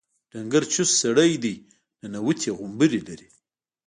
ډنګر 0.31 0.63
چوست 0.73 0.93
سړی 1.01 1.31
دی 1.43 1.55
ننوتي 2.11 2.49
غومبري 2.57 3.01
لري. 3.07 3.29